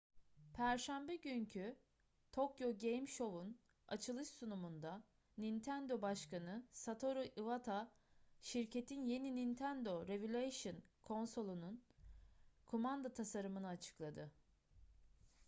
[0.53, 1.77] perşembe günkü
[2.31, 3.57] tokyo game show'un
[3.87, 5.03] açılış sunumunda
[5.37, 7.91] nintendo başkanı satoru iwata
[8.41, 11.83] şirketin yeni nintendo revolution konsolunun
[12.65, 14.31] kumanda tasarımını açıkladı